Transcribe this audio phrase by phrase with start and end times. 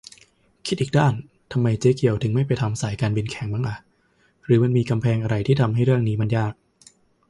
[0.67, 1.13] คิดอีกด้าน
[1.51, 3.77] ทำไมเจ๊เกียวถึงไม่ไปทำสายการบินแข่งมั่งอ่ะ
[4.45, 6.53] หรือมันมีกำแพงอะไรที่ทำให้เรื่องนี้มันยาก?